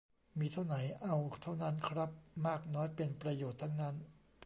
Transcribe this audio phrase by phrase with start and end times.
[0.39, 2.09] มีเท่าไหนเอาเท่านั้นครับ
[2.47, 3.95] มากน้อยเป็นประโยชน์ทั้งนั้น